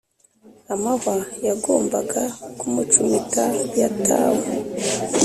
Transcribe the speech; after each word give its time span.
amahwa 0.73 1.15
yagombaga 1.47 2.23
kumucumita 2.57 3.43
yatawe 3.79 4.45